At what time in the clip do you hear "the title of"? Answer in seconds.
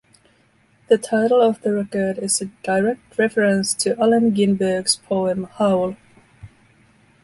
0.87-1.61